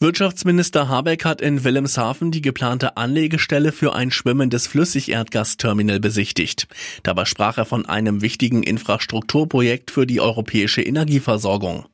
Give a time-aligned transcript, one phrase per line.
[0.00, 6.68] Wirtschaftsminister Habeck hat in Wilhelmshaven die geplante Anlegestelle für ein schwimmendes Flüssigerdgasterminal besichtigt.
[7.02, 11.86] Dabei sprach er von einem wichtigen Infrastrukturprojekt für die europäische Energieversorgung.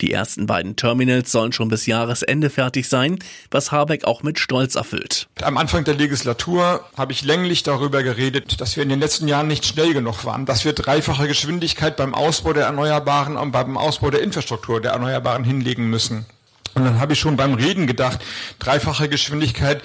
[0.00, 3.18] Die ersten beiden Terminals sollen schon bis Jahresende fertig sein,
[3.50, 5.26] was Habeck auch mit Stolz erfüllt.
[5.42, 9.48] Am Anfang der Legislatur habe ich länglich darüber geredet, dass wir in den letzten Jahren
[9.48, 14.10] nicht schnell genug waren, dass wir dreifache Geschwindigkeit beim Ausbau der Erneuerbaren und beim Ausbau
[14.10, 16.24] der Infrastruktur der Erneuerbaren hinlegen müssen.
[16.78, 18.20] Und dann habe ich schon beim Reden gedacht,
[18.60, 19.82] dreifache Geschwindigkeit,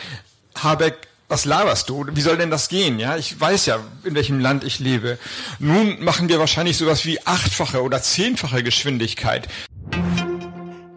[0.55, 2.05] Habeck, was laberst du?
[2.11, 2.99] Wie soll denn das gehen?
[2.99, 5.17] Ja, ich weiß ja, in welchem Land ich lebe.
[5.57, 9.47] Nun machen wir wahrscheinlich sowas wie achtfache oder zehnfache Geschwindigkeit.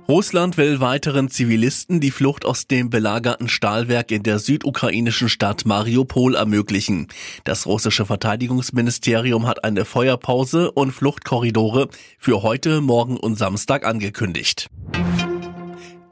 [0.06, 6.36] Russland will weiteren Zivilisten die Flucht aus dem belagerten Stahlwerk in der südukrainischen Stadt Mariupol
[6.36, 7.08] ermöglichen.
[7.44, 14.68] Das russische Verteidigungsministerium hat eine Feuerpause und Fluchtkorridore für heute, morgen und Samstag angekündigt.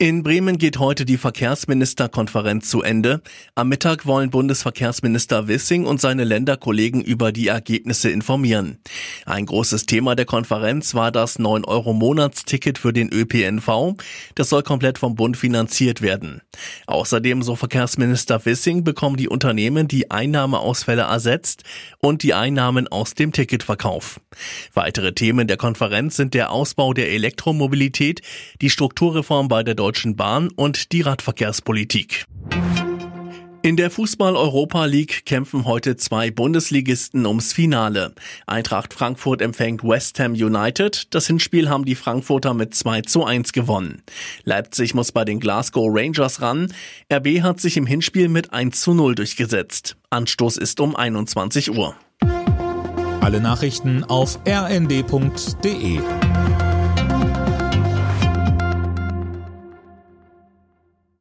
[0.00, 3.22] In Bremen geht heute die Verkehrsministerkonferenz zu Ende.
[3.54, 8.78] Am Mittag wollen Bundesverkehrsminister Wissing und seine Länderkollegen über die Ergebnisse informieren.
[9.24, 13.94] Ein großes Thema der Konferenz war das 9-Euro-Monatsticket für den ÖPNV.
[14.34, 16.42] Das soll komplett vom Bund finanziert werden.
[16.88, 21.62] Außerdem, so Verkehrsminister Wissing, bekommen die Unternehmen die Einnahmeausfälle ersetzt
[21.98, 24.20] und die Einnahmen aus dem Ticketverkauf.
[24.72, 28.22] Weitere Themen der Konferenz sind der Ausbau der Elektromobilität,
[28.60, 32.24] die Strukturreform bei der Deutschen Bahn und die Radverkehrspolitik.
[33.60, 38.14] In der Fußball-Europa League kämpfen heute zwei Bundesligisten ums Finale.
[38.46, 41.12] Eintracht Frankfurt empfängt West Ham United.
[41.14, 44.02] Das Hinspiel haben die Frankfurter mit 2 zu 1 gewonnen.
[44.44, 46.72] Leipzig muss bei den Glasgow Rangers ran.
[47.12, 49.98] RB hat sich im Hinspiel mit 1 zu 0 durchgesetzt.
[50.08, 51.94] Anstoß ist um 21 Uhr.
[53.20, 56.00] Alle Nachrichten auf rnd.de